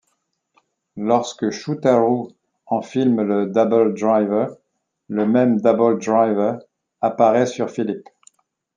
Lorsque 0.97 1.51
Shoutarou 1.51 2.31
enfile 2.69 3.13
le 3.17 3.45
Double 3.45 3.93
Driver, 3.93 4.47
le 5.09 5.27
même 5.27 5.61
Double 5.61 5.99
Driver 6.03 6.57
apparaît 7.01 7.45
sur 7.45 7.69
Philip. 7.69 8.03